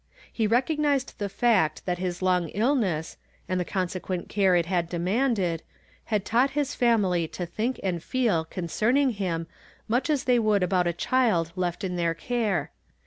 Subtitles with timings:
[0.33, 3.17] He recognized the fact that his long illness,
[3.47, 5.61] and the consequent care it had demanded,
[6.05, 9.45] had taught liis family to thiidc and feel concerning him
[9.87, 12.71] much as tli.'y would about a child left in their care.